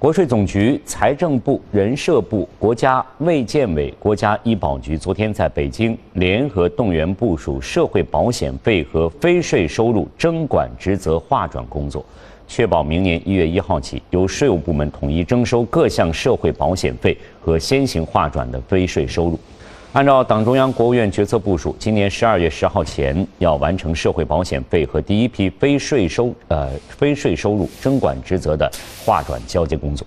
[0.00, 12.06] 国税总局、财政部、人社部、国家卫健委、国家医保局昨天在北京联合动员部署社会保险费和非税收入征管职责划转工作，
[12.46, 19.36] 确保明年一月一号起由税务部门统一征收各项社会保险费和先行划转的非税收入。
[19.98, 28.70] 按照党中央、国务院决策部署，今年十二月十号前要完成社会保险费和第一批非税收呃非税收入征管职责的
[29.04, 30.06] 划转交接工作。